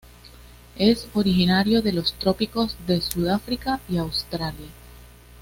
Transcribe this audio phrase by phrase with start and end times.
[0.79, 4.71] Es originario de los trópicos de Sudáfrica y Australia.